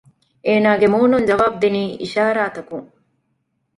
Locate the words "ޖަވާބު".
1.29-1.57